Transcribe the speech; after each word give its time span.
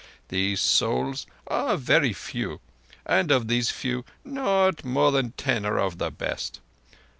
These 0.29 0.61
souls 0.61 1.27
are 1.45 1.77
very 1.77 2.11
few; 2.11 2.59
and 3.05 3.29
of 3.29 3.47
these 3.47 3.69
few, 3.69 4.03
not 4.25 4.83
more 4.83 5.11
than 5.11 5.33
ten 5.33 5.63
are 5.63 5.77
of 5.77 5.99
the 5.99 6.09
best. 6.09 6.59